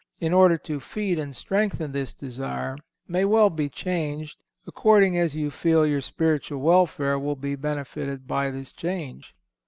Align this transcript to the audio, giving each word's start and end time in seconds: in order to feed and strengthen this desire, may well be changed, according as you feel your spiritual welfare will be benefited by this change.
in 0.19 0.33
order 0.33 0.57
to 0.57 0.79
feed 0.79 1.19
and 1.19 1.35
strengthen 1.35 1.91
this 1.91 2.15
desire, 2.15 2.75
may 3.07 3.23
well 3.23 3.51
be 3.51 3.69
changed, 3.69 4.37
according 4.65 5.15
as 5.15 5.35
you 5.35 5.51
feel 5.51 5.85
your 5.85 6.01
spiritual 6.01 6.59
welfare 6.59 7.19
will 7.19 7.35
be 7.35 7.53
benefited 7.55 8.25
by 8.27 8.49
this 8.49 8.71
change. 8.71 9.35